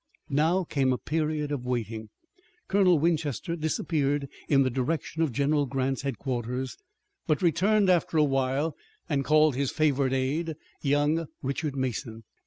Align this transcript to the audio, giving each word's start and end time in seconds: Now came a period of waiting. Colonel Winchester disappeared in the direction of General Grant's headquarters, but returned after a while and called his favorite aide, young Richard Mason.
Now 0.31 0.63
came 0.63 0.91
a 0.91 0.97
period 0.97 1.51
of 1.51 1.63
waiting. 1.63 2.09
Colonel 2.67 2.97
Winchester 2.97 3.55
disappeared 3.55 4.27
in 4.49 4.63
the 4.63 4.71
direction 4.71 5.21
of 5.21 5.31
General 5.31 5.67
Grant's 5.67 6.01
headquarters, 6.01 6.75
but 7.27 7.43
returned 7.43 7.87
after 7.87 8.17
a 8.17 8.23
while 8.23 8.75
and 9.07 9.23
called 9.23 9.55
his 9.55 9.69
favorite 9.69 10.11
aide, 10.11 10.55
young 10.81 11.27
Richard 11.43 11.75
Mason. 11.75 12.23